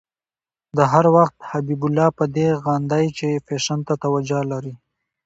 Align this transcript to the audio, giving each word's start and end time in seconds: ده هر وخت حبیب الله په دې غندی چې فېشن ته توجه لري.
ده 0.75 0.83
هر 0.93 1.05
وخت 1.15 1.35
حبیب 1.49 1.81
الله 1.87 2.07
په 2.17 2.25
دې 2.35 2.47
غندی 2.63 3.05
چې 3.17 3.27
فېشن 3.45 3.79
ته 3.87 3.93
توجه 4.03 4.39
لري. 4.51 4.73